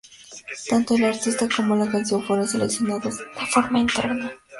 [0.67, 4.33] Tanto el artista como la canción fueron seleccionados de forma interna.